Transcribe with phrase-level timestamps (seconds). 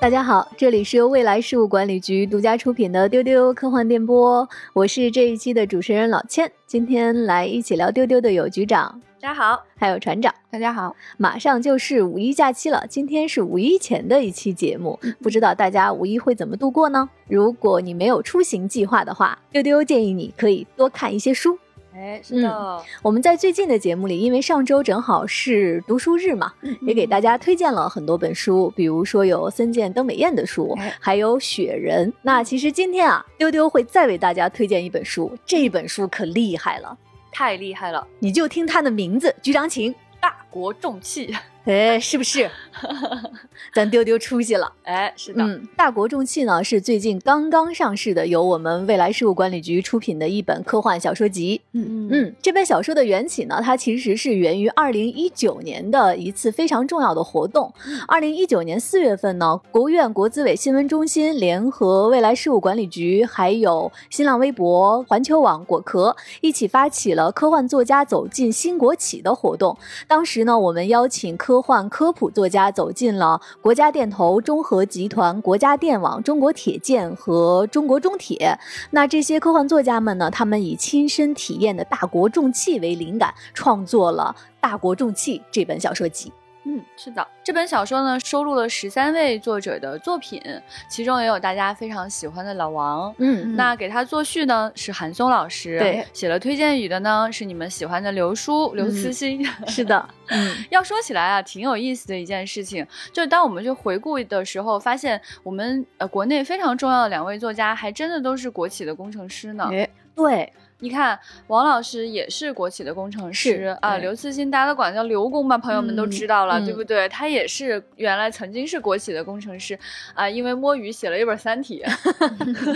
[0.00, 6.48] 大家好，这里是由未来事务管理局独家出品的丢丢科幻电波，我是这一期的主持人老千。
[6.68, 10.32] 今天来一起聊丢丢的有局长，大家好，还有船长。
[10.52, 17.10] 大家好，马上就是五一假期了，今天是五一前的一期节目，不知道大家五一会怎么度过呢？
[17.26, 21.58] 如果你没有出行计划的话，丢丢建议你可以多看一些书。
[21.98, 32.12] 哎，是的，我们在最近的节目里，因为上周正好是读书日嘛，也给大家推荐了很多本书，比如说有森见登美彦的书，还有雪人。
[32.22, 36.96] 那其实今天啊，丢丢会再为大家推荐一本书，这本书可厉害了，
[37.32, 39.92] 太厉害了，你就听它的名字，局长请。
[40.20, 41.32] 大国重器。
[41.68, 42.50] 哎，是不是？
[43.74, 44.72] 咱丢丢出息了。
[44.84, 45.44] 哎，是的。
[45.44, 51.60] 嗯，大国重器呢是最近刚刚上市的，由我们未来事务管理局出品的一本科幻小说集。
[51.72, 57.70] 嗯嗯这本小说的缘起呢，它其实是源于二零一九年的一次非常重要的活动。
[58.06, 69.76] 二零一九年四月份呢，国务院国资委新闻中心联合未来事务管理局，还有新浪微博、环球网、果壳一起发起了科幻作家走进新国企的活动。
[70.06, 78.56] 当时呢，我们邀请科科幻科普作家走进了国家电投、中核集团、国家电网、中国铁建和中国中铁。
[78.92, 80.30] 那这些科幻作家们呢？
[80.30, 86.32] 他们以亲身体验的大国重器为灵感，创作了《大国重器》这本小说集。
[86.70, 90.38] 嗯，是的，这本小说呢收录了十三位作者的作品，
[90.86, 93.14] 其中也有大家非常喜欢的老王。
[93.16, 99.42] 嗯，那给他作序呢是韩松老师，对，写了推荐语的呢是你们喜欢的刘叔刘慈欣。
[99.66, 109.70] 是的， 嗯，要说起来啊，挺有意思的一件事情，就是当我们去回顾的时候，发现我们呃国内非常重要的两位作家，还真的都是国企的工程师呢。
[109.72, 110.52] 哎，对。
[110.80, 113.96] 你看，王老师也是国企的工程师啊。
[113.96, 117.08] 刘慈欣大家都管叫刘工吧，朋友们都知道了，对不对？
[117.08, 119.76] 他也是原来曾经是国企的工程师
[120.14, 121.82] 啊，因为摸鱼写了一本《三体》。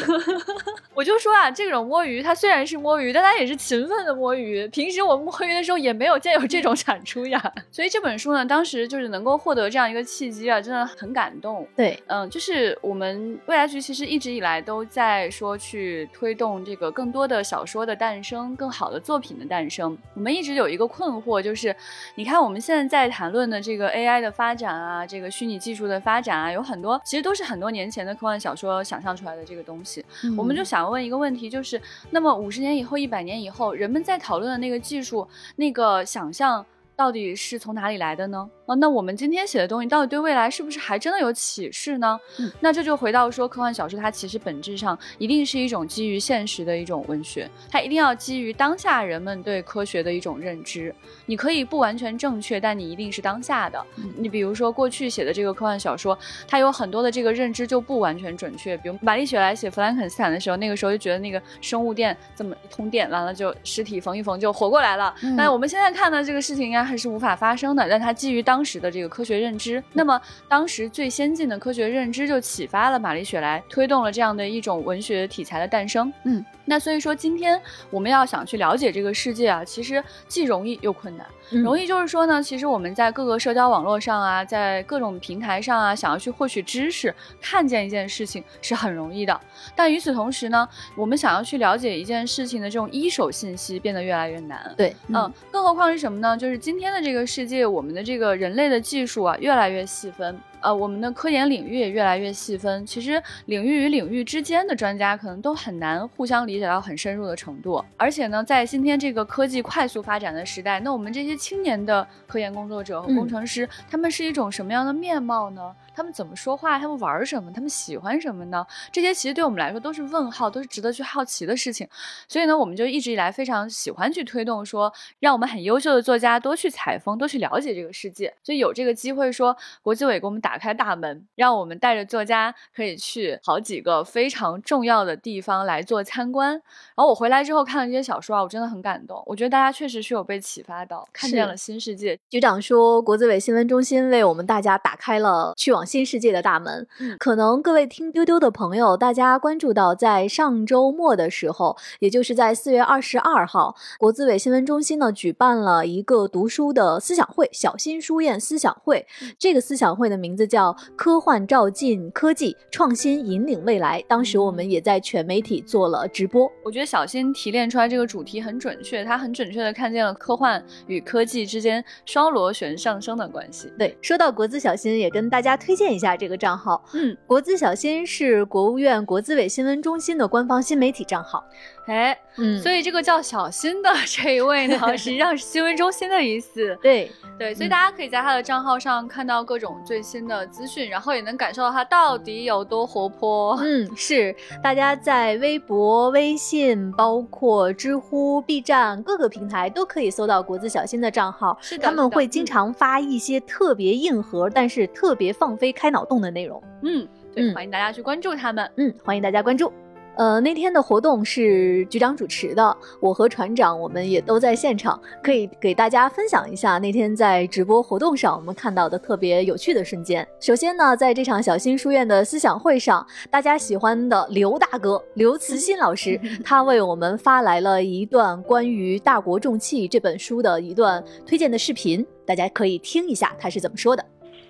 [0.95, 4.67] 我就说啊，这种摸鱼，他虽然是摸鱼，但他也是勤奋的摸鱼。
[4.69, 7.41] 平时我摸鱼的时候也没有见有这种产出呀。
[7.71, 11.67] 所以这本书呢，当时就是能够获得这样一个契机啊，真的很感动。
[11.77, 17.92] 对，嗯，就是我们未来局其实一直以来都在说去推动这个更多的小说的。
[17.95, 21.75] 诞生更好的作品的诞生，我们一直有一个困惑，就是
[22.15, 30.05] 你看我们现在在谈论的这个 AI 的发展啊，这个虚拟技术的发展啊，有很多其实都是很多年前的科幻小说想象出来的这个东西。
[30.37, 35.27] 我们就想问一个问题，就是那么五十年以后、一百年以后，人们在讨论的那个技术、
[35.57, 36.65] 那个想象，
[36.95, 38.49] 到底是从哪里来的呢？
[38.67, 42.19] 啊，那我们今天写的东西到底对未来是不是还真的有启示呢？
[42.39, 50.95] 嗯，那这就回到说，科幻小说它其实本质上一定是一种基于现实的一种文学，它一定要基于当下人们对科学的一种认知。
[51.27, 53.85] 你可以不完全正确，但你一定是当下的。
[54.17, 56.17] 你比如说过去写的这个科幻小说，
[56.47, 58.77] 它有很多的这个认知就不完全准确。
[58.77, 65.13] 比如玛丽雪莱写弗兰肯斯坦的时候，那个时候就觉得那个生物电这么一通电完了就尸体缝一缝就活过来了。
[65.37, 67.89] 但我们现在看到，这个事情应该还是无法发生的。
[67.89, 76.13] 但它基于当时的这个科学认知，那么当时最先进的科学认知就启发了玛丽雪莱，推动了这样的一种文学题材的诞生。
[76.25, 76.45] 嗯。
[76.65, 77.61] 那所以说，今天
[77.91, 81.27] 我们要想去了解这个世界啊，其实既容易又困难。
[81.51, 89.39] 容易就是说呢，其实我们在各个社交网络上啊，在各种平台上啊，想要去获取知识、看见一件事情是很容易的。
[89.77, 94.73] 但与此同时呢，我们想要去了解一件事情的这种一手信息变得越来越难。
[94.77, 96.37] 对，嗯，更何况是什么呢？
[96.37, 100.39] 就是今天的这个世界，我们的这个人类的技术啊，越来越细分。
[100.63, 102.87] 呃，我们的科研领域也越来越细分。
[102.87, 107.85] 其实，领域与领域之间的专家可能都很难互相理解到很深入的程度。
[107.97, 115.75] 而且呢，在今天这个科技快速发展的时代，那我们这些青年的科研工作者和工程师，他们是一种什么样的面貌呢？
[115.95, 116.79] 他们怎么说话？
[116.79, 117.53] 他们玩什么？
[117.53, 118.65] 他们喜欢什么呢？
[118.91, 121.87] 这些其实对我们来说都是问号，都是值得去好奇的事情。
[122.27, 128.33] 所以呢，我们就一直以来非常喜欢去推动，说让我们很优秀的作家多去采风，多去了解这个世界。
[128.43, 136.51] 所以有这个机会，说国际委给我们打开大门，让我们带着作家可以去好几个非常重要的地方来做参观。
[136.51, 139.23] 然后我回来之后看了这些小说啊，我真的很感动。
[139.27, 142.19] 我觉得大家确实是有被启发到，看见了新世界。
[142.31, 145.87] 局长说，国资委新闻中心为我们大家打开了去往。
[145.93, 146.87] 新世界的大门，
[147.19, 159.07] 可能各位听丢丢的朋友，大家关注到，在上周末的时候，也就是在四月二十二号，国资委新闻中心呢举办了一个读书的思想会——小新书院思想会。
[159.39, 164.01] 这个思想会的名字叫“科幻照进科技创新，引领未来”。
[164.07, 166.49] 当时我们也在全媒体做了直播。
[166.65, 173.73] 我觉得小新提炼出来这个主题很准确，他很准确的看见了科幻与科技之间双螺旋上升的关系。
[173.77, 175.73] 对，说到国资小新，也跟大家推。
[175.73, 176.85] 推荐一下这个账号。
[176.93, 181.43] 嗯，国资小新是国务院国资委新闻中心的官方新媒体账号。
[181.87, 186.79] 哎，嗯，所以这个叫小新的这一位呢， 实际上是新闻中心的意思。
[186.83, 193.57] 对对，所以大家可以在他的账号上看到各种最新的资讯，然后也能感受到他到底有多活泼。
[193.63, 201.59] 嗯，是，大家在微博、微信，包括知乎、B 站各个平台都可以搜到国字小新的账号。
[201.61, 206.63] 是的，他们会经常发一些特别硬核，但是特别放飞、开脑洞的内容。
[206.83, 208.71] 嗯，对，欢迎大家去关注他们。
[208.77, 209.73] 嗯，欢迎大家关注。
[210.15, 220.27] 呃，那天的活动是局长主持的，我和船长我们也都在现场，可以给大家分享一下那天在直播活动上我们看到的特别有趣的瞬间。
[220.39, 234.05] 首先呢，在这场小新书院的思想会上，大家喜欢的刘大哥刘慈欣老师， 他为我们发来了一段关于《大国重器》这本书的一段推荐的视频，大家可以听一下他是怎么说的。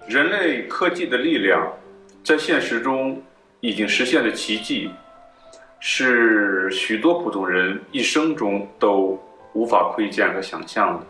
[0.09, 1.73] 人类科技的力量
[2.25, 3.23] 在现实中
[3.61, 4.91] 已经实现了奇迹。
[5.85, 9.21] 是许多普通人一生中都
[9.53, 11.05] 无法窥见和想象的。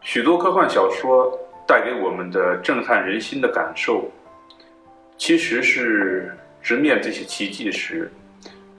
[0.00, 1.36] 许多科幻小说
[1.66, 4.08] 带给我们的震撼人心的感受，
[5.18, 8.08] 其实是直面这些奇迹时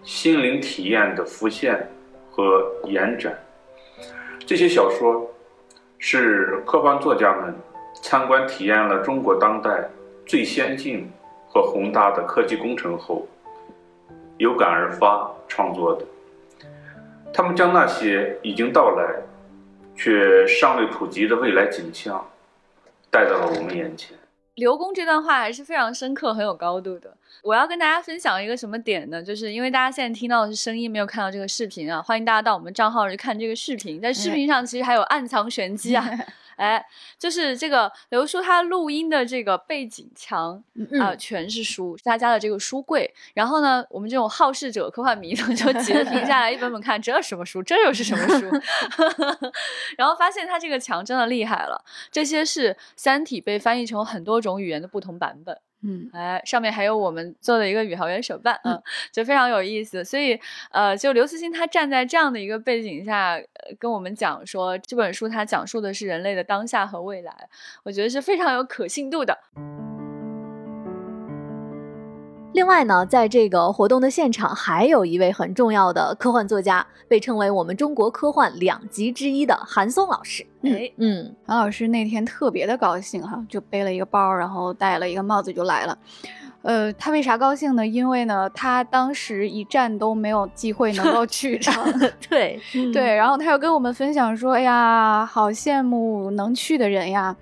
[0.02, 1.86] 心灵体验的浮现
[2.32, 3.38] 和延展。
[4.48, 5.30] 这些小说
[6.00, 7.54] 是科幻作家们
[8.02, 9.90] 参观体验了中国当代
[10.26, 11.12] 最先进
[11.50, 13.28] 和宏大的科技工程后。
[14.42, 16.04] 有感而发创作的，
[17.32, 19.22] 他们将那些已经到来
[19.96, 22.28] 却尚未普及的未来景象
[23.12, 24.18] 带到了我们眼前。
[24.56, 27.16] 刘工这段话还是非常深刻、很有高度的。
[27.44, 29.22] 我要跟大家分享一个什么点呢？
[29.22, 32.02] 就是因为大家现在听到的是声音，没有看到这个视频啊。
[32.02, 36.04] 欢迎大家到我们账号去看这个视频，在视频上其实还有暗藏玄机啊。
[36.62, 36.86] 哎，
[37.18, 40.64] 就是这个刘叔他录音的这个背景墙
[41.00, 43.12] 啊，全是书，他家的这个书柜。
[43.34, 47.64] 然后呢，我们这种好事者、科幻迷 呢，就急着停下来，一本本看，这什么书？
[47.64, 48.48] 这又是什么书？
[49.98, 55.60] 然后发现他这个墙真的厉害了，这些是《三体》被翻译成很多种语言的不同版本。
[55.84, 58.82] 嗯，哎，上面还有我们做的一个宇航员手办，嗯，
[59.12, 60.04] 就非常有意思。
[60.04, 60.40] 所以，
[60.72, 63.40] 呃，就刘慈欣他站在这样的一个背景下，
[63.80, 67.50] 跟我们讲说这本书他讲述的是人类的当下和未来，
[67.84, 69.38] 我觉得是非常有可信度的。
[72.54, 80.46] 另外呢，在这个活动的现场，还有一位很重要的科幻作家，被称为我们中国科幻两极之一的韩松老师。
[80.64, 85.98] 哎，嗯，韩老师那天特别的高兴哈，就背了一个包，然后戴了一个帽子就来了。
[86.64, 87.86] 呃，他为啥高兴呢？
[87.86, 91.74] 因为呢，他当时一站都没有机会能够去成。
[92.30, 92.60] 对
[92.94, 97.36] 对，然后他又跟我们分享说：“哎呀，好羡慕能去的人呀。”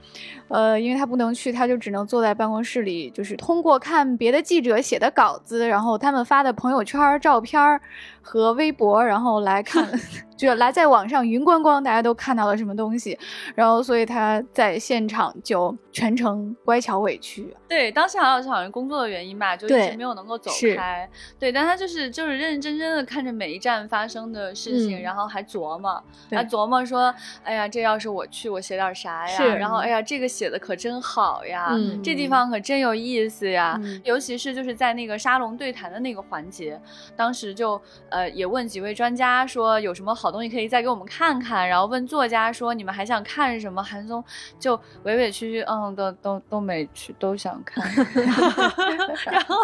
[0.47, 7.79] 呃，因为他不能去，他就只能坐在办公室里，就是通过看别的记者写的稿子，然后他们发的朋友圈照片
[8.21, 9.85] 和微博，然后来看，
[10.39, 13.19] 就来在网上云观光，大家都看到了什么东西，
[13.53, 17.53] 然后所以他在现场就全程乖巧委屈。
[17.67, 21.07] 对，当时韩老师好像工作的原因吧，就一直没有能够走开。
[21.37, 26.01] 对，但他就是就是认认真真的看着每一站发生的事情，然后还琢磨，
[26.31, 27.13] 还琢磨说，
[27.43, 29.45] 哎呀，这要是我去，我写点啥呀？
[29.55, 30.29] 然后，哎呀，这个。
[30.29, 36.79] 写的可真好呀，这地方可真有意思呀，尤其是就是在那个沙龙对谈的那个环节，
[37.15, 43.83] 当时就呃也问几位专家说有什么好东西可以再给我们看看，然后问作家说你们还想看什么？
[43.83, 44.23] 韩松
[44.59, 47.83] 就委委屈屈，嗯，都都都没去，都想看。
[49.31, 49.55] 然后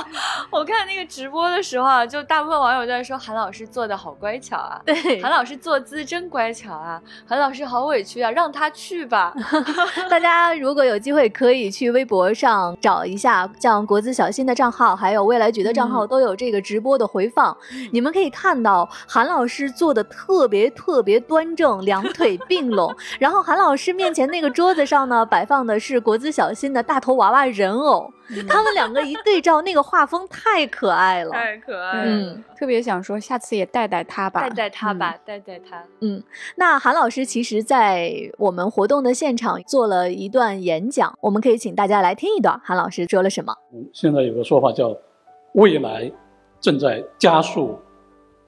[0.49, 9.33] 我看那个直播的时候啊，就大部分网友在说韩老师做的好乖巧啊，对，韩老师坐姿真乖巧啊，韩老师好委屈啊，让他去吧，
[10.09, 10.45] 大家。
[10.55, 17.55] 如果有机会，可以去微博上找一下，像国资小新的账号，还有未来局的账号，都有这个直播的回放。
[17.91, 22.93] 你们可以看到韩老师做的特别特别端正，两腿并拢。
[23.19, 28.11] 然后韩老师面前那个桌子上呢，摆放的是国资小新的大头娃娃人偶。
[28.49, 32.11] 他们两个一对照，那个画风太可爱了，太可爱了。
[32.11, 35.83] 嗯，特别想说，下次也带带他吧，带带他吧，带带他。
[35.99, 36.23] 嗯，
[36.55, 43.55] 那韩老师其实，在我们活动的现场做了一段演讲，我们可以请大家来听一段，韩老师说了什么。
[43.93, 44.97] 现在有个说法叫
[45.53, 46.11] “未来
[46.59, 47.77] 正在加速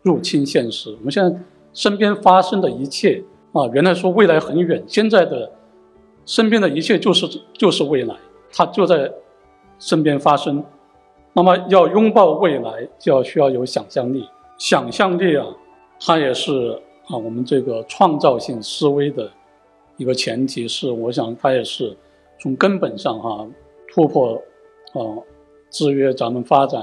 [0.01, 0.89] 入侵现实”。
[0.97, 1.39] 我们现在
[1.77, 5.51] 身边发生的一切啊，原来说未来很远，现在的
[6.25, 8.15] 身边的一切就是就是未来，
[8.51, 9.13] 它就在。
[9.79, 10.63] 身边发生，
[11.33, 14.27] 那么要拥抱未来，就要需要有想象力。
[14.57, 15.45] 想象力啊，
[15.99, 16.71] 它也是
[17.05, 19.29] 啊，我们这个创造性思维的
[19.97, 21.95] 一个前提是，我想它也是
[22.39, 23.47] 从根本上哈，
[23.93, 24.33] 突破，
[24.93, 24.99] 啊，
[25.69, 26.81] 制约咱们发展，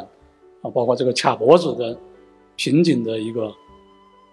[0.62, 1.98] 啊，包括这个卡脖子的
[2.54, 3.52] 瓶颈的一个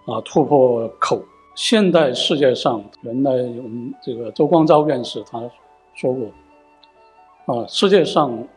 [0.06, 1.22] 啊突破口。
[1.54, 5.40] 现代世界上，原来我们这个周光召院士他
[5.94, 8.48] 说过，啊，世界上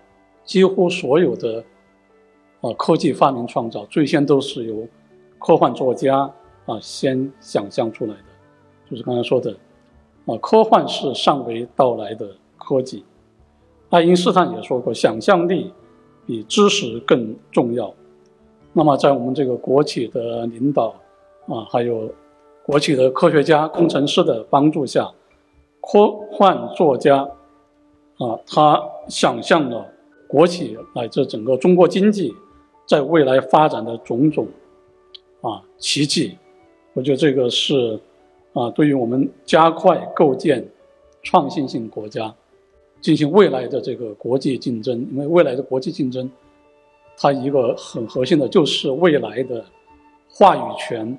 [0.44, 1.62] 几乎所有的
[2.60, 4.86] 啊科技发明创造，最先都是由
[5.40, 6.32] 科幻作家
[6.66, 8.24] 啊先想象出来的，
[8.88, 9.50] 就是刚才说的，
[10.26, 13.04] 啊，科幻是尚未到来的科技。
[13.90, 15.72] 爱因斯坦也说过，想象力
[16.26, 17.92] 比知识更重要。
[18.72, 20.94] 那么，在我们这个国企的领导
[21.46, 22.10] 啊，还有
[22.64, 25.12] 国企的科学家、工程师的帮助下，
[25.80, 27.18] 科幻作家
[28.18, 29.86] 啊，他想象了
[30.28, 32.34] 国企乃至整个中国经济
[32.86, 34.46] 在未来发展的种种
[35.40, 36.36] 啊奇迹。
[36.92, 37.98] 我觉得这个是
[38.52, 40.66] 啊，对于我们加快构建
[41.22, 42.34] 创新性国家。
[43.00, 46.30] 进行未来的这个国际竞争，因为未来的国际竞争，
[47.18, 49.62] 它一个很核心的就是未来的
[50.26, 51.18] 话语权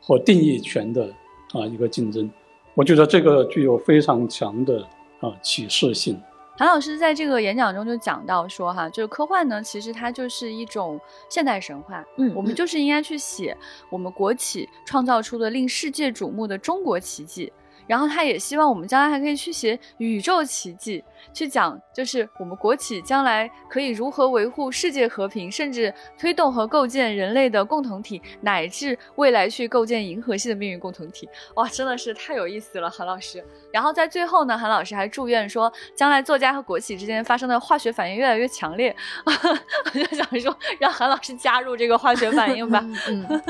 [0.00, 1.04] 和定义权的
[1.52, 2.30] 啊一个竞争。
[2.74, 4.80] 我觉得这个具有非常强的
[5.20, 6.20] 啊启示性。
[6.56, 12.04] 韩老师在这个演讲中就讲到说，哈，就是科幻呢，其实它就是一种现代神话。
[12.18, 13.56] 嗯，我们就是应该去写
[13.88, 17.50] 我们国企创造出的令世界瞩目的中国奇迹。
[17.90, 31.28] 然后他也希望我们将来还可以去写宇宙奇迹，去讲就是我们国企将来可以如何维护世界和平，甚至推动和构建人类的共同体，乃至未来去构建银河系的命运共同体。
[31.56, 33.44] 哇，真的是太有意思了，韩老师。
[33.72, 38.94] 然后在最后呢，韩老师还祝愿说，将来作家和国企之间发生的化学反应越来越强烈。
[39.26, 42.86] 我就想说，让韩老师加入这个化学反应吧。
[43.10, 43.42] 嗯。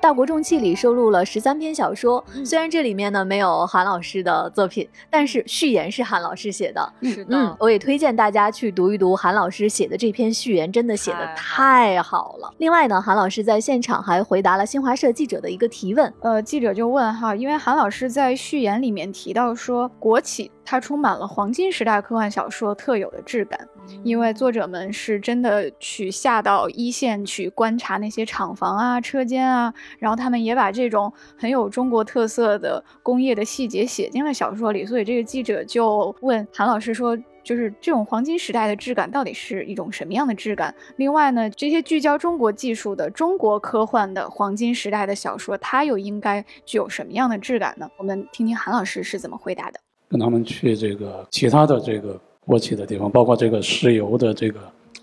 [0.00, 6.92] 大国重器里收录了十三篇小说，虽然这里面呢没有韩老师的作品，但是序言是韩老师写的。
[7.02, 12.52] 是的，我也推荐大家去读一读韩老师写的这篇序言，真的写的太好了。
[12.58, 16.12] 另外呢，韩老师在现场还回答了新华社记者的一个提问。
[16.20, 20.52] 呃，记者就问哈，因为韩老师在序言里面提到说，国企。
[20.66, 23.58] 它充满了黄金时代科幻小说特有的质感，
[24.02, 34.84] 因为作者们是真的去下到一线去观察那些厂房啊、车间啊，然后他们也把这种很有中国特色的工业的细节写进了小说里。
[34.84, 40.74] 所以这个记者就问韩老师说：“就是这种黄金时代的质感到底是一种什么样的质感？
[40.96, 49.78] 另外呢，这些聚焦中国技术的中国科幻的黄金时代的小说，它又应该具有什么样的质感呢？”我们听听韩老师是怎么回答的。
[50.08, 54.60] 跟他们去这个其他的这个国企的地方，包括这个石油的这个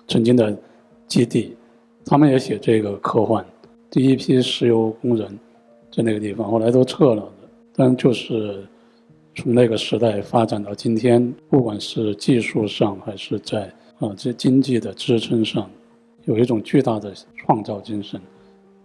[0.08, 0.58] 曾经的
[1.08, 1.56] 基地，
[2.06, 3.46] 他们也写这个科幻。
[3.90, 5.28] 第一批石油工人
[5.92, 7.30] 在那个地方，后来都撤了。
[7.76, 8.66] 但就是
[9.36, 15.70] 从那个时代发展到今天，不管是技术上还是在啊这经济的支撑上，
[16.24, 18.22] 有一种巨大的创造精神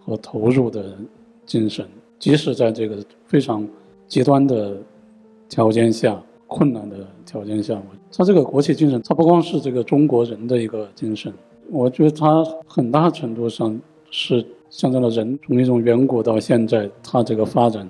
[0.05, 0.97] 和投入的
[1.47, 1.87] 精神，
[2.19, 3.65] 即使在这个非常
[4.09, 4.77] 极端的。
[5.49, 7.81] 条件下，困难的条件下，
[8.13, 11.33] 他这个国企精神，他不光是这个中国人的一个精神，
[11.71, 13.79] 我觉得他很大程度上
[14.11, 17.89] 是象征了人从一种远古到现在，他这个发展，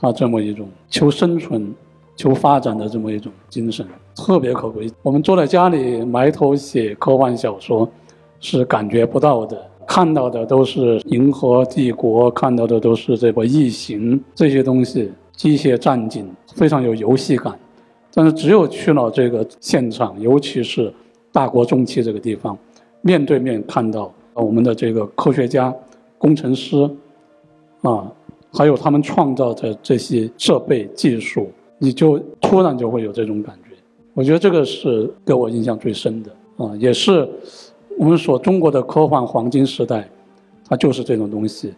[0.00, 1.74] 他这么一种求生存、
[2.16, 4.90] 求发展的这么一种精神，特别可贵。
[5.02, 7.88] 我们坐在家里埋头写科幻小说，
[8.40, 15.10] 是感觉不到的，看到的都是《银河帝国》，看到的都是这个异形这些东西。
[15.36, 17.58] 机械战警非常有游戏感，
[18.12, 20.92] 但是只有去了这个现场，尤其是
[21.32, 22.56] 大国重器这个地方，
[23.00, 25.74] 面对面看到我们的这个科学家、
[26.18, 26.88] 工程师，
[27.82, 28.10] 啊，
[28.52, 33.74] 还有他们创造的这些设备技术，你就突然就会有这种感觉。
[34.14, 37.28] 我觉得这个是给我印象最深的啊，也是
[37.98, 40.08] 我们说中国的科幻黄金时代，
[40.68, 41.74] 它就是这种东西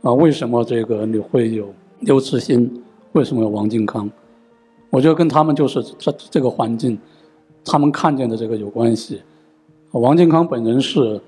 [0.00, 0.10] 啊。
[0.14, 1.68] 为什么这个你会有
[2.00, 2.82] 刘慈欣？
[3.14, 4.10] 为什么有王靖康？
[4.90, 6.98] 我觉得跟他们就是这这个环境，
[7.64, 9.22] 他们看见的这个有关系。
[9.92, 11.20] 王靖康本人是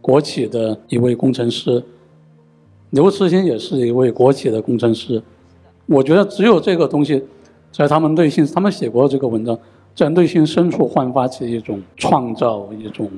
[0.00, 1.82] 国企的一位工程师，
[2.90, 5.22] 刘慈欣也是一位国企的工程师。
[5.84, 7.22] 我觉得只有这个东西，
[7.70, 9.58] 在他们内心，他们写过这个文章，
[9.94, 13.10] 在内心深处焕发起一种创造一种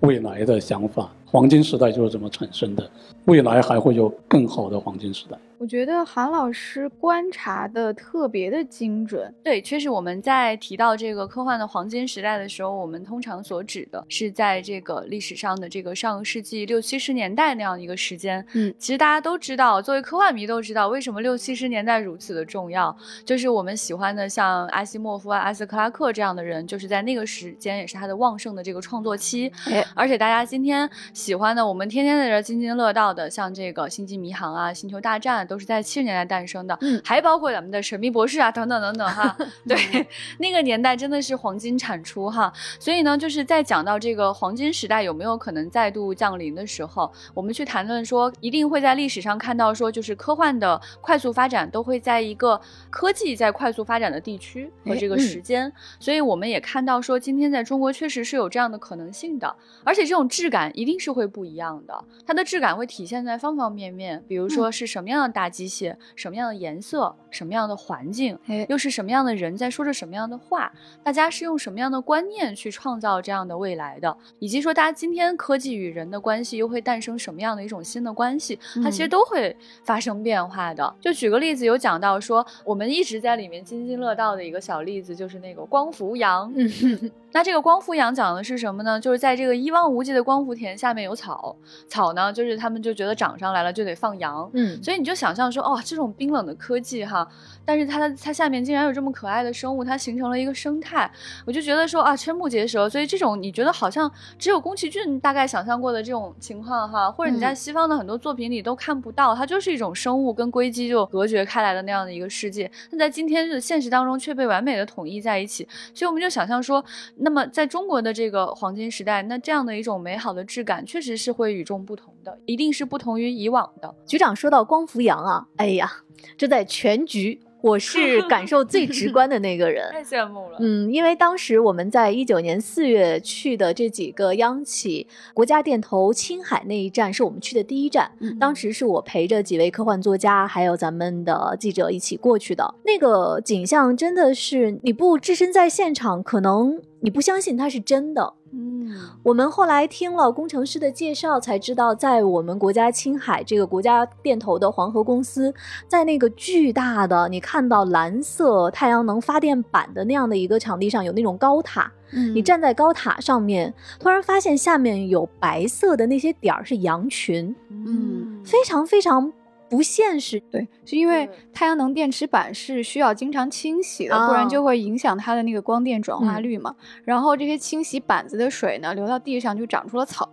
[0.00, 1.08] 未来的想法。
[1.24, 2.90] 黄金时代就是这么产生的，
[3.26, 5.38] 未来还会有更好的黄金时代。
[5.58, 9.32] 我觉得韩老师观察的特别的精准。
[9.42, 18.44] 对，确实我们在提到这个科幻的黄金时代的时候，我们通常所指的是在这个历史上的这个上个世纪六七十年代那样一个时间。
[18.52, 22.94] 嗯，其实大家都知道，作为科幻迷都知道，为什么六七十年代如此的重要，
[23.24, 29.50] 就是我们喜欢的像阿西莫夫啊、阿斯克拉克这样的人，就是在那个时间也是他的旺盛的这个创作期。
[29.66, 35.44] 哎，而且大家今天喜欢的，我们天天在这津津乐道的，像这个《星际迷航》啊、《星球大战》。
[35.46, 39.36] 都是在七十年代诞生的，嗯，还包括咱们的《神秘博士》啊，等等等等哈。
[39.66, 39.76] 对，
[40.38, 42.52] 那个年代真的是黄金产出哈。
[42.80, 52.60] 所以呢，就是在讲到这个黄金时代有没有可能再度降临的时候，我们去谈论说，一定会在历史上看到说，就是科幻的快速发展都会在一个
[52.90, 55.72] 科技在快速发展的地区和这个时间。
[56.00, 65.35] 所以我们也看到说，今天在中国确实是有这样的可能性的，而且这种质感一定是会不一样的，它的质感会体现在方方面面，比如说是什么样的。
[65.36, 68.38] 大机械什么样的颜色，什么样的环境，
[68.68, 70.72] 又是什么样的人在说着什么样的话？
[71.02, 74.16] 大家是用什么样的观念去创造这样的未来的？
[74.38, 78.58] 以及说，大家今天科技与人的关系又会诞生什么样的一种新的关系？
[78.82, 80.94] 它其实都会发生变化的。
[80.98, 86.50] 就举个例子，有讲到说，我们一直在里面津津乐道的一个小例子，就是那个光伏羊。
[87.32, 88.98] 那这个光伏羊讲的是什么呢？
[88.98, 91.54] 就是在这个一望无际的光伏田下面有草，
[91.86, 94.48] 草呢，就是他们就觉得长上来了就得放羊。
[94.54, 95.26] 嗯，所以你就想。
[95.26, 97.25] 想象说哦，这种冰冷的科技哈，
[97.64, 101.10] 但是它的它下面竟然有这么可爱的生物，它形成了一个生态，
[101.44, 102.88] 我就觉得说啊，瞠目结舌。
[102.88, 112.70] 所以这种你觉得好像只有宫崎骏大概想象过的这种情况哈，或者你在西方的很多作品里都看不到，它就是一种生物跟硅基就隔绝开来的那样的一个世界。
[112.90, 116.84] 那在今天的现实当中却被完美的统一在一起，所以我们就想象说，
[117.16, 123.92] 那么在中国的这个黄金时代，那这样的一种美好的质感确实是会与众不同的，一定是不同于以往的。
[124.06, 125.16] 局长说到光伏羊。
[125.16, 125.90] 啊，哎呀，
[126.36, 127.15] 这在全局
[127.62, 130.58] 我是感受最直观的那个人， 太羡慕了。
[130.60, 148.34] 嗯，因为当时我们在一九年四月去的这几个央企国家电投青海那一站是我们去的第一站，当时是我陪着几位科幻作家还有咱们的记者一起过去的，那个景象真的是你不置身在现场，可能你不相信它是真的。
[148.58, 148.90] 嗯，
[149.22, 155.52] 我们后来听了工程师的介绍，才知道在我们国家青海这个国家电投的黄河公司，
[155.86, 161.92] 在那个巨大的你看到蓝色太阳能发电板的那样的一个场地上，有那种高塔。
[162.12, 167.54] 嗯，你站在高塔上面，突然发现下面有白色的那些点儿是羊群。
[167.68, 169.30] 嗯，非常非常。
[169.68, 176.74] 不现实，对，是因为太阳能电池板是需要经常清洗的，不然就会影响它的那个光电转化率嘛。
[177.04, 180.28] 然后这些清洗板子的水呢，流到地上就长出了草，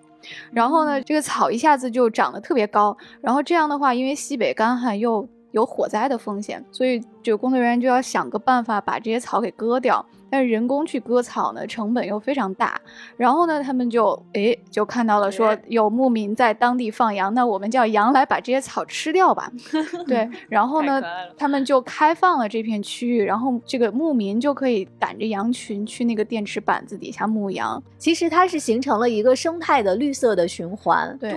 [0.52, 2.96] 然后呢，这个草一下子就长得特别高。
[3.22, 10.06] 然后这样的话，因为西北干旱又有火灾的风险，所以就工作人员就要想个办法把这些草给割掉。
[10.34, 12.82] 但是人工去割草呢，成本又非常大。
[13.16, 19.52] 然后呢，他们就诶就看到了说有牧民在当地放羊，那我们叫羊来把这些草吃掉吧。
[20.08, 21.00] 对，然后呢，
[21.38, 27.80] 他们就开放了这片区域，然后这个牧民就可以赶着羊群去那个电池板子底下牧羊。
[28.00, 31.16] 其实它是形成了一个生态的绿色的循环。
[31.20, 31.32] 对，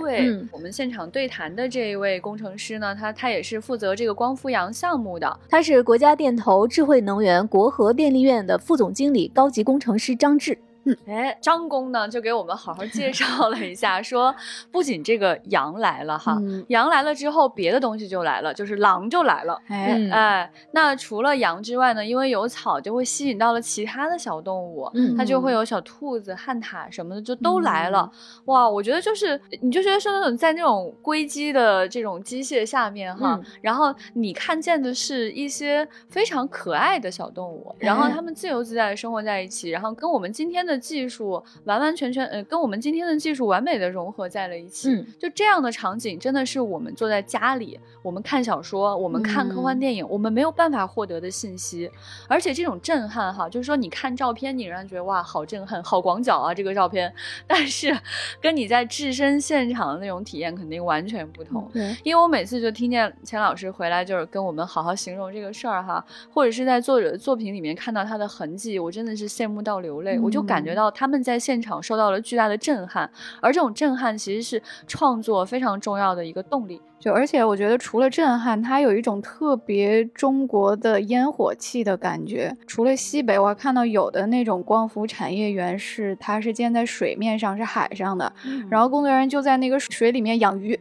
[0.51, 8.86] 我们现场对谈的这一位工程师呢，他他也是负责这个光伏羊项目的，他是国家电投智慧能源国和电力院的副总。
[8.87, 10.57] 总经理、高级工程师张志。
[11.05, 14.33] 哎，张工呢就给我们好好介 绍了一下，说
[14.71, 16.37] 不仅这个羊来了哈，
[16.69, 19.59] 羊来了之后，别的东西就来了，就是狼就来了。
[19.67, 28.09] 哎哎，那除了羊之外呢，因为有草，就会吸引到了其他的小动物，它就会有小兔子、旱獭什么的就都来了。
[28.45, 40.76] 哇，我觉得就是你就觉得说那种在那种硅基的这种机械下面哈，然后你看见的是一些非常可爱的小动物，然后它们自由自在的生活在一起，然后跟我们今天的。
[40.77, 44.89] 技术完完全全，呃，跟我们今天的技术完美的融合在了一起。
[44.91, 51.89] 嗯，就这样的场景，真的是我们坐在家里，我们看小说，我们看科幻电影，我们没有办法获得的信息。
[52.27, 57.11] 而且这种震撼，哈，就是说你看照片，你仍然觉得哇，好震撼，好广角啊，这个照片。
[57.47, 57.97] 但是，
[58.41, 61.69] 跟你在置身现场的那种体验肯定完全不同。
[61.73, 70.57] 对，因为我每次就听见钱老师回来，就是跟我们好好形容这个事儿哈，或者是在作者的作品里面看到他的痕迹，我真的是羡慕到流泪，我就感。
[70.67, 73.09] 觉到他们在现场受到了巨大的震撼，
[73.41, 76.81] 而这种震撼其实是创作非常重要的一个动力。
[76.99, 82.53] 就而且我觉得除了震撼，它有一种特别中国的烟火气的感觉。
[82.65, 88.33] 除了西北，我还看到有的那种光伏产业园是它是建在水面上，是海上的，
[88.69, 90.77] 然后工作人员就在那个水里面养鱼。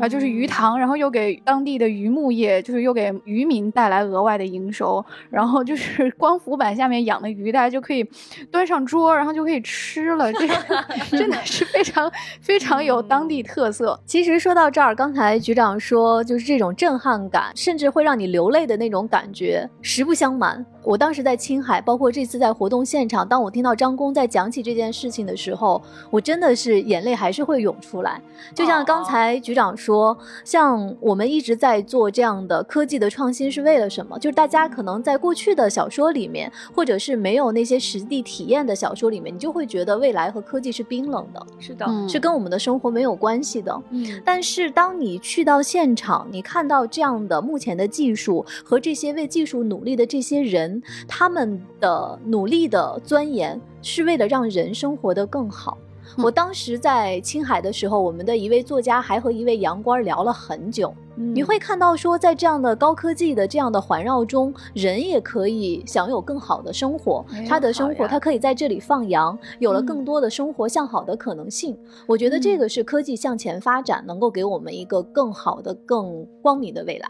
[0.00, 8.02] 啊，就是鱼塘，然后又给当地的渔牧业，就是又给渔民带来额外的营收，然后就是 光伏板下面养的鱼，大家就可以
[8.50, 10.46] 端上桌，然后就可以吃了，这
[11.16, 13.98] 真的是非常非常有当地特色。
[14.06, 20.64] 其实说到这儿，刚才局长说，就是这种震撼感，甚至会让你流泪的那种感觉，实不相瞒。
[20.84, 28.20] 我当时在青海，包括这次在活动现场，当我听到张工在讲起这件事情的时候，我真的是眼泪还是会涌出来。
[28.52, 34.18] 就像刚才局长说，像我们一直在做这样的科技的创新是为了什么？
[34.18, 43.82] 就是大家可能在过去的小说里面，或者是没有那些实地体验的小说里面，你就会觉得未来和科技是冰冷的，是的，是跟我们的生活没有关系的。
[43.90, 50.82] 嗯，但是当你去到现场，你看到这样的目前的技术和这些为技术努力的这些人。
[51.06, 55.76] 他们的努力的钻研是为了让人生活得更好。
[56.16, 60.94] 我当时在青海的时候，我们的一位作家还和一位洋官聊了很久。
[61.14, 67.24] 你会看到说，在这样的高科技的这样的环绕中，人也可以享有更好的生活。
[67.46, 71.76] 他的生活，他可以在这里放羊，有了更多的生活向好的可能性。
[72.06, 77.08] 我觉得这个是科技向前发展能够给我们一个更好的、更光明的未来。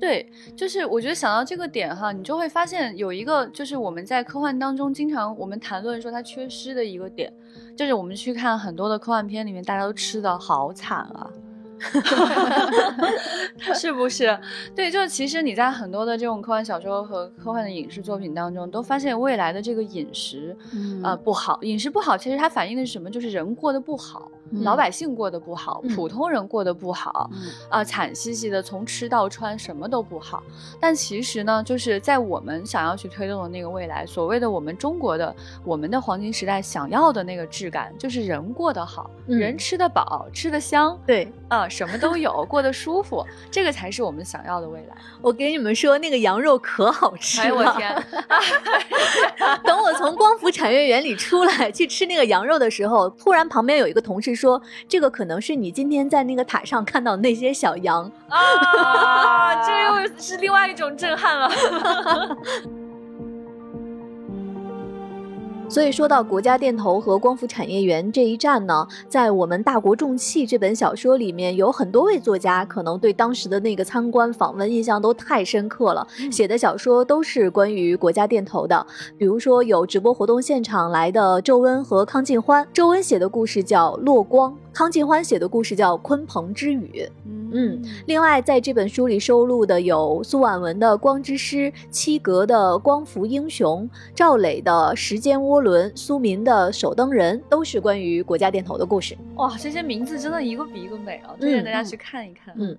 [0.00, 7.32] 对，就是我觉得想到这个点哈，你就会发现有一个，就是我们在科幻当中经常我们谈论说它缺失的一个点，
[7.76, 11.30] 就是我们去看很多的科幻片里面，大家都吃的好惨啊。
[13.72, 14.36] 是不是？
[14.74, 20.56] 对，就是其实你在很多的这种科幻小说和科幻的影视作品当中，都发现未来的这个饮食，
[21.04, 21.56] 呃，不好。
[21.62, 23.08] 饮食不好，其实它反映的是什么？
[23.08, 24.28] 就是人过得不好，
[24.62, 27.30] 老百姓过得不好，普通人过得不好，
[27.68, 30.42] 啊，惨兮兮的，从吃到穿什么都不好。
[30.80, 35.34] 但其实呢，就是在我们想要去推动的那个未来，所谓的我们中国的
[35.64, 41.66] 我们的黄金时代想要的那个质感，就是人过得好，人吃得饱，吃得香，对，啊。
[41.68, 44.96] 什么都有，过得舒服，这个才是我们想要的未来。
[45.20, 47.44] 我给你们说，那个羊肉可好吃了！
[47.46, 48.04] 哎我天！
[49.62, 61.50] 等我从光伏产业园里出来去吃那个羊肉的时候，突然旁边有一个同事说：“这个可能是你今天在那个塔上看到那些小羊啊！” 这又是另外一种震撼了。
[65.70, 78.86] 所以说到国家电投和光伏产业园这一站呢，在我们《大国重器》这本小说里面，有很多位作家可能对当时的那个参观访问印象都太深刻了，写的小说都是关于国家电投的。
[79.18, 84.50] 比如说有直播活动现场来的周温和康静欢，周恩写的故事叫《落光》。
[84.78, 87.04] 康静欢写的故事叫《鲲鹏之羽》，
[87.52, 91.56] 嗯，另外在这本书里收录的有苏婉文的《光之诗》，
[91.90, 99.18] 七格的《光伏英雄》，赵磊的《时间涡轮》，苏民的《守灯人》，都是关于国家电投的故事。
[99.34, 101.34] 哇，这些名字真的一个比一个美啊！
[101.40, 102.54] 推荐大家去看一看。
[102.56, 102.78] 嗯，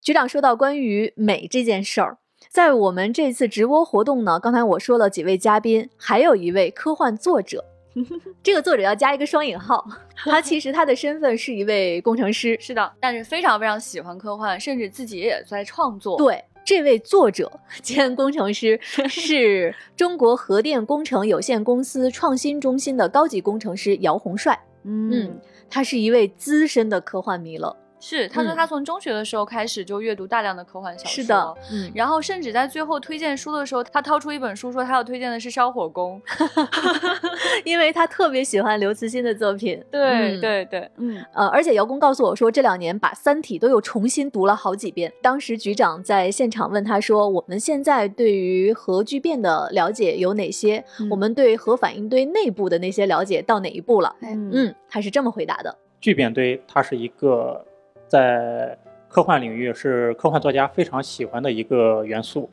[0.00, 2.16] 局长说到关于美这件事儿，
[2.48, 7.66] 在我们这次直播活动呢，刚才我说了几位嘉宾，还有一位科幻作者。
[8.42, 9.86] 这个作者要加一个双引号，
[10.24, 16.16] 他其实他的身份是一位工程师，是的，但是非常非常喜欢科幻，甚至自己也在创作。
[16.18, 17.50] 对，这位作者
[17.82, 18.78] 兼工程师
[19.08, 24.58] 是中国核电工程有限公司创新中心的高级工程师姚洪帅。
[24.84, 27.76] 嗯，他是一位资深的科幻迷了。
[28.08, 36.22] 是，他说他从中学的时候开始就阅读大量的科幻小说，是的，嗯，然后甚至在最后推荐书的时候，他掏出一本书说他要推荐的是《烧火工》
[37.66, 39.82] 因为他特别喜欢刘慈欣的作品。
[39.90, 45.12] 对对对，嗯呃，而且姚工告诉我说，这两年把《三体》都又重新读了好几遍。
[45.20, 50.84] 当时局长在现场问他说：“我们现在对于核聚变的了解有哪些？
[51.10, 57.65] 我们对核反应堆内部的那些了解到哪一步了？”嗯，他是这么回答的：聚变堆它是一个。
[58.08, 58.76] 在
[59.08, 62.50] 科幻领域是科幻作家非常喜欢的一个元素，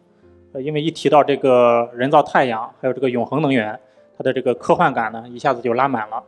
[0.53, 3.77] 呃，因为一提到这个人造太阳，还有这个永恒能源，
[4.17, 6.23] 它的这个科幻感呢一下子就拉满了，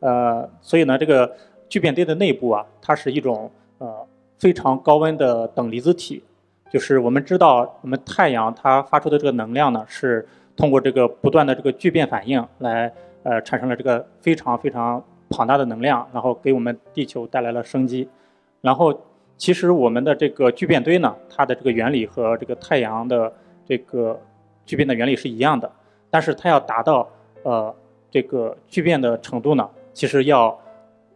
[0.00, 1.34] 呃，所以呢，这个
[1.68, 4.06] 聚变堆的内部啊，它是一种呃
[4.38, 6.22] 非常高温的等离子体，
[6.70, 18.08] 就是我们知道我们太阳它发出的这个能量呢，是通过这个不断的这个聚变反应来呃产生了这个非常非常庞大的能量，然后给我们地球带来了生机。
[18.62, 18.98] 然后，
[19.36, 23.30] 其实我们的这个聚变堆呢，它的这个原理和这个太阳的
[23.66, 24.18] 这个
[24.64, 25.70] 聚变的原理是一样的，
[26.08, 27.08] 但是它要达到
[27.42, 27.74] 呃
[28.08, 30.56] 这个聚变的程度呢，其实要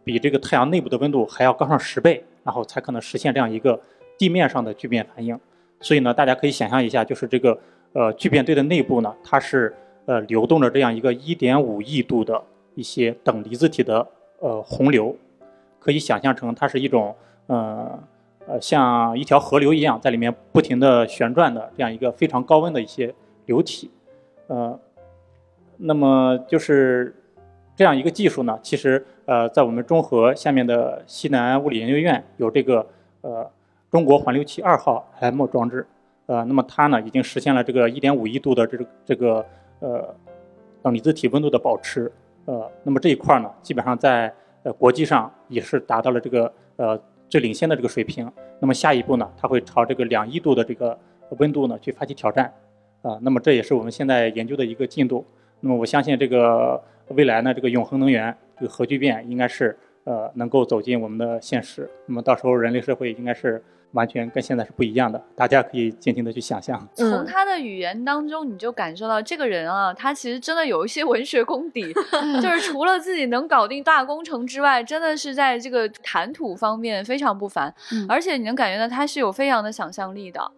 [0.03, 3.79] 比这个太阳内部的温度还要高上十倍，然后才可能实现这样一个
[4.17, 5.39] 地面上的聚变反应。
[5.79, 7.57] 所以呢，大家可以想象一下，就是这个
[7.93, 9.73] 呃聚变堆的内部呢，它是
[10.05, 12.43] 呃流动着这样一个一点五亿度的
[12.75, 14.05] 一些等离子体的
[14.39, 15.15] 呃洪流。
[15.79, 17.15] 可以想象成它是一种，
[17.47, 17.99] 呃
[18.45, 23.13] 呃，像一条河流一样在里面不停的旋转的这样一个非常高温的一些
[23.45, 23.91] 流体，
[24.47, 24.79] 呃，
[25.75, 27.13] 那么就是
[27.75, 32.87] 这样一个技术呢，其实呃在我们中核下面的西南物理研究院有这个
[33.19, 33.49] 呃
[33.91, 35.85] 中国环流器二号 M 装置，
[36.25, 39.45] 呃，那么它呢已经实现了这个一点五亿度的这个这个
[39.79, 40.15] 呃
[40.81, 42.09] 等离子体温度的保持，
[42.45, 44.33] 呃，那么这一块呢基本上在
[44.63, 46.97] 呃，国际上也是达到了这个呃
[47.29, 48.31] 最领先的这个水平。
[48.59, 50.97] 那么下一步呢，它会朝这个两亿度的这个
[51.37, 52.53] 温度呢去发起挑战，
[53.01, 55.25] 啊，那么这也是我们现在研究的一个进度。
[55.59, 61.89] 那么我相信这个未来呢，这个永恒能源这个核聚变应该是呃能够走进我们的现实。
[62.05, 63.63] 那么到时候人类社会应该是。
[63.91, 66.87] 完全跟现在是不一样的，大家可以尽情的去想象。
[66.93, 71.93] 从他的语言当中，你就感受到这个人啊，他其实真的有一些文学功底，
[72.41, 77.73] 就是除了自己能搞定大工程之外，真的是在这个谈吐方面非常不凡，
[78.07, 80.51] 而且你能感觉到他是有非常的想象力的。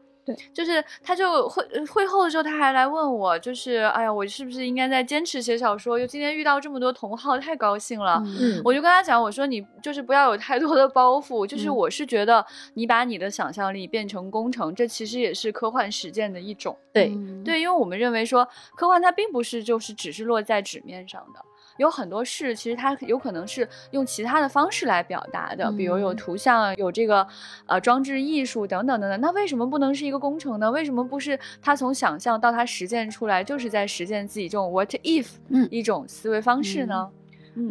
[0.54, 5.98] 就是他就会会后的时候，他还来问我，就是哎呀，我是不是应该再坚持写小说？
[6.00, 8.22] 又今天遇到这么多同好，太高兴了。
[8.40, 16.78] 嗯，我就跟他讲，我说你就是不要有太多的包袱，就是我是觉得你把你的想象力变成工程，这其实也是科幻实践的一种。
[16.92, 17.12] 对
[17.46, 21.40] 对，因为我们认为说科幻它并不是就是只是落在纸面上的。
[21.80, 27.26] 有很多事，其实它有可能是用其他的方式来表达的，比如有图像、有这个
[27.66, 29.20] 呃装置艺术等等等等。
[29.22, 30.70] 那为什么不能是一个工程呢？
[30.70, 35.28] 为什么不是他从想象到他实践出来，就是在实践自己这种 what if
[35.72, 37.10] 一种思维方式呢？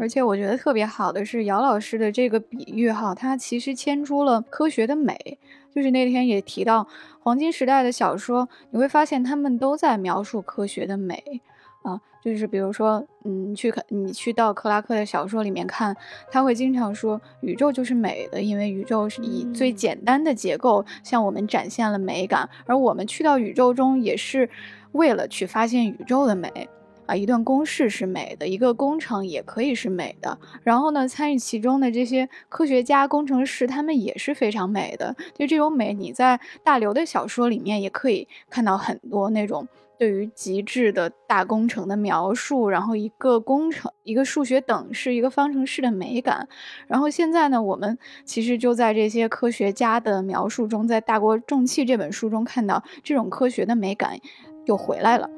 [0.00, 5.38] 而且我觉得特别好的是姚老师的这个比喻哈，他其实牵出了科学的美。
[5.74, 6.88] 就是那天也提到
[7.20, 11.40] 黄金时代的小说，你会发现他们都在描述科学的美。
[11.82, 15.96] 啊，就是比如说，嗯，去看你去到克拉克的小说里面看，
[16.30, 24.50] 他会经常说宇宙就是美的，因为宇宙是以最简单的结构向我们展现了美感，而我们去到宇宙中也是
[24.92, 26.68] 为了去发现宇宙的美
[27.06, 27.14] 啊。
[27.14, 30.36] 一段公式是美的，一个工程也可以是美的。
[30.64, 35.14] 然后呢，参与其中的这些科学家、工程师，他们也是非常美的。
[35.34, 39.68] 就这种美，你在大刘的小说里面也可以看到很多那种。
[39.98, 46.48] 对于极致的大工程的描述，然后一个工程、一个数学等式、一个方程式的美感，
[46.86, 54.18] 然后现在呢，我们其实就在这些科学家的描述中，在《大国重器》这本书中看到这种科学的美感
[54.66, 55.28] 又回来了。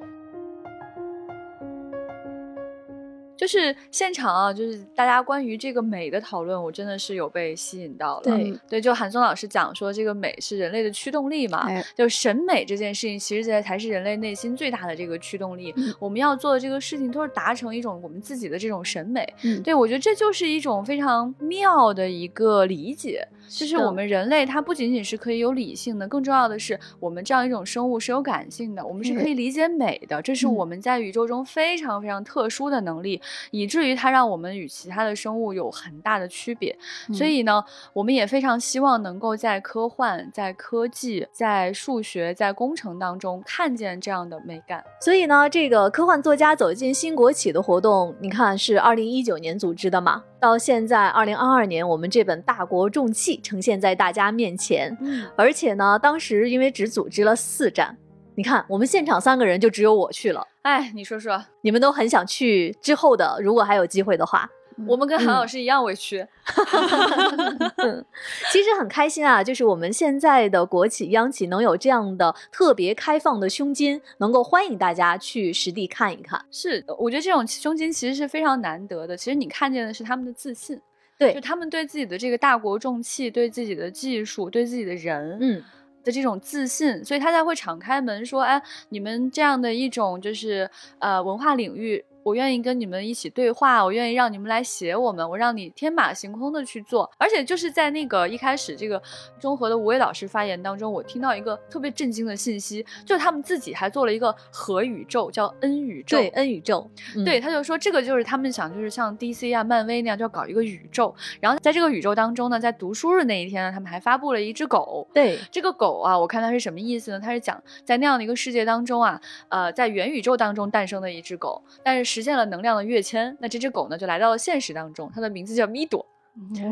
[3.41, 8.23] 就是现场啊，就是大家关于这个美的讨论，我真的是有被吸引到了。
[8.23, 15.75] 对对，就韩松老师讲说，这个美是人类的驱动力嘛，就审美这件事情，其实才才是人类内心最大的这个驱动力。
[15.99, 19.27] 我们要做的这个事情，都是达成一种我们自己的这种审美。
[19.65, 33.19] 对我觉得这就是一种非常妙的一个理解，就是我们人类它不仅仅是可以有理性的，更重要的是我们这样一种生物是有感性的，我们是可以理解美的，这是我们在宇宙中非常非常特殊的能力。
[33.51, 36.77] 以至于它让我们与其他的生物有很大的区别，
[37.13, 37.63] 所以呢，
[37.93, 44.85] 我们也非常希望能够在科幻、在科技、在数学、在工程当中看见这样的美感。
[45.01, 50.25] 所以呢，这个科幻作家走进新国企的活动，你看是二零一九年组织的嘛？
[50.41, 54.97] 到现在二零二二年，我们这本大国重器呈现在大家面前，
[55.37, 57.97] 而且呢，当时因为只组织了四站。
[58.41, 60.43] 你看，我们现场三个人就只有我去了。
[60.63, 64.49] 哎，你说说，你们都很想去之后的，如果还有机会的话，
[64.89, 66.27] 我们跟韩老师一样委屈。
[68.51, 76.43] 其实很开心啊，就是我们现在的国企央企能有这样的特别开放的胸襟，能够欢迎大家去实地看一看。
[76.51, 79.15] 是，我觉得这种胸襟其实是非常难得的。
[79.15, 80.81] 其实你看见的是他们的自信，
[81.19, 85.63] 对，就他们对自己的这个大国重器，对自己的技术，对自己的人，嗯。
[86.05, 88.61] 的这种自信，所以他才会敞开门说：“哎，
[88.91, 97.11] 你们这样的一种就是呃文化领域。”我愿意跟你们一起对话，我愿意让你们来写我们，我让你天马行空的去做。
[97.19, 99.03] 而且就是在那个一开始这个
[99.41, 106.19] 中和的吴伟老师发言当中，我听到一个特别震惊的信息，就是他们自己还做了一个核宇宙，叫 N 宇宙。
[106.19, 106.89] 对，N 宇宙。
[107.25, 111.13] 对，他就说这个就是他们想，就是像 DC 啊、漫威那样，就要搞一个宇宙。
[111.41, 115.09] 然后在这个宇宙当中呢，在读书日那一天呢，他们还发布了一只狗。
[115.13, 117.19] 对，这个狗啊，我看它是什么意思呢？
[117.19, 122.11] 它是讲在那样的一个世界当中啊，呃，在元宇宙当中诞生的一只狗，但是。
[122.11, 126.05] 实现了能量的跃迁，那这只狗呢就来到了现实当中，它的名字叫米朵。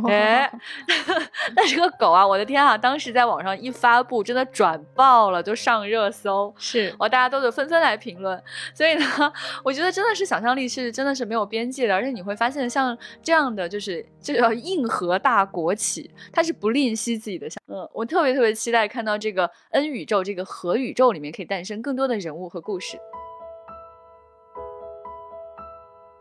[0.06, 0.50] 哎，
[1.54, 2.78] 那这个狗啊，我的天啊！
[2.78, 8.40] 当时在网上一发布，真的转爆了，就上热搜，是哦，大家都得纷纷来评论。
[8.72, 9.04] 所以呢，
[9.64, 22.96] 我觉得真的是想象力是真的是没有边界的，而且你会发现像这样的就是这个硬核大国企，它是不吝惜自己的想，嗯，我特别特别期待看到这个 N 宇宙这个核宇宙里面可以诞生更多的人物和故事。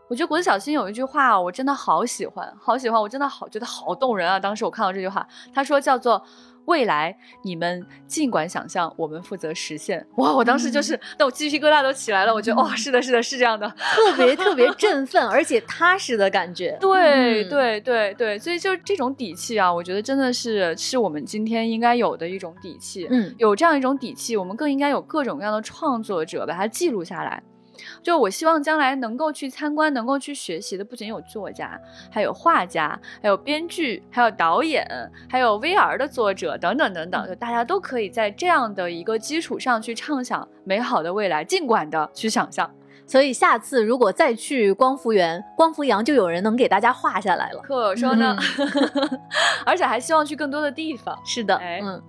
[0.08, 4.40] 我觉得国子小新有一句话，我真的好喜欢，好喜欢，我真的好觉得好动人啊！
[4.40, 6.22] 当时我看到这句话，他说叫做
[6.64, 10.06] “未来你们尽管想象，我们负责实现”。
[10.16, 16.74] 哇，我当时就是那我鸡皮疙瘩都起来了，我觉得哦，是的，是的，是这样的，特别特别振奋，而且踏实的感觉。
[16.80, 23.06] 对对对对，所以就这种底气啊，我觉得真的是是我们今天应该有的一种底气。
[23.10, 27.42] 嗯，有这样一种底气，我们更应该有各种各样的创作者把它记录下来。
[28.02, 31.78] 就我希望将来能够去参观、能够去学习的，不仅有作家，
[32.10, 34.86] 还有画家，还有编剧，还有导演，
[35.28, 37.26] 还有 VR 的作者等等等等。
[37.26, 42.70] 就大家都可以在这样的一个基础上去畅想美好的未来，尽管的去想象。
[43.06, 47.60] 所以下次如果再去光伏园、光伏洋，就有人能给大家画下来了。
[47.62, 48.36] 可说呢，
[49.64, 51.18] 而且还希望去更多的地方。
[51.24, 52.02] 是的，嗯。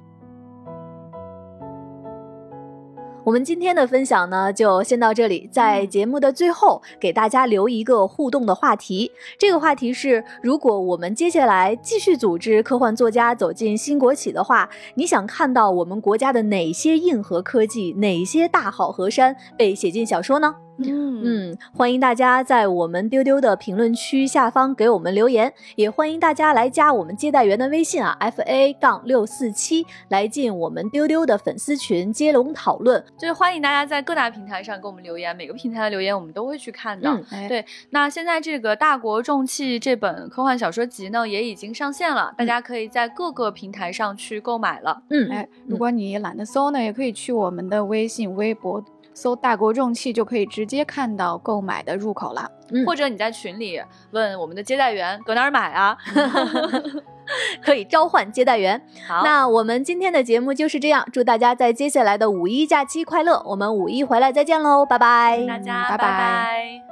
[3.30, 5.48] 我们今天的分享呢，就先到这里。
[5.52, 9.12] 在节目的最后，给大家留一个互动的话题。
[9.38, 20.56] 这个话题是：如果我们接下来继续组织科幻作家走进新国企的话，你想看到我们国家的哪些硬核科技、哪些大好河山被写进小说呢？
[20.88, 33.04] 嗯嗯，欢迎大家在我们丢丢的评论区下方给我们留言，也欢迎大家来加我们接待员的微信啊，f a 杠六四七，来进我们丢丢的粉丝群接龙讨论。
[33.18, 37.22] 就是欢迎大家在各大平台上给我们留言，每个平台的留言我们都会去看的。
[37.48, 45.02] 对，那现在这个大国重器这本科幻小说集呢，也已经上线了，大家可以在各个平台上去购买了。
[45.10, 48.84] 嗯，哎，如果你懒得搜呢，也可以去我们的微信、微博。
[49.20, 52.50] 搜“大国重器”就可以直接看到购买的入口了，
[52.86, 55.98] 或者你在群里问我们的接待员搁哪儿买啊
[57.62, 58.82] 可以召唤接待员。
[59.06, 66.89] 好，那我们今天的节目就是这样，祝大家在接下来的五一假期快乐，我们五一回来再见喽，拜拜，大家拜拜。